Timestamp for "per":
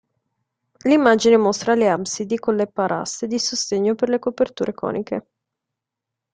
3.93-4.09